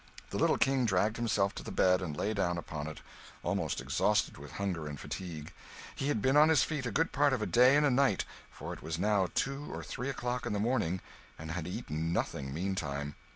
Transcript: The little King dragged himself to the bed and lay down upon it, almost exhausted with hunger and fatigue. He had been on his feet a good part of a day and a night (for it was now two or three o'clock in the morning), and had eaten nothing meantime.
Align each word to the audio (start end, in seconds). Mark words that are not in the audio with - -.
The 0.31 0.37
little 0.39 0.57
King 0.57 0.85
dragged 0.85 1.17
himself 1.17 1.53
to 1.53 1.61
the 1.61 1.69
bed 1.71 2.01
and 2.01 2.17
lay 2.17 2.33
down 2.33 2.57
upon 2.57 2.87
it, 2.87 3.01
almost 3.43 3.79
exhausted 3.79 4.35
with 4.35 4.53
hunger 4.53 4.87
and 4.87 4.99
fatigue. 4.99 5.53
He 5.95 6.07
had 6.07 6.23
been 6.23 6.35
on 6.35 6.49
his 6.49 6.63
feet 6.63 6.87
a 6.87 6.91
good 6.91 7.11
part 7.11 7.33
of 7.33 7.41
a 7.43 7.45
day 7.45 7.75
and 7.75 7.85
a 7.85 7.91
night 7.91 8.25
(for 8.49 8.73
it 8.73 8.81
was 8.81 8.97
now 8.97 9.27
two 9.35 9.71
or 9.71 9.83
three 9.83 10.09
o'clock 10.09 10.47
in 10.47 10.53
the 10.53 10.59
morning), 10.59 11.01
and 11.37 11.51
had 11.51 11.67
eaten 11.67 12.11
nothing 12.11 12.51
meantime. 12.51 13.13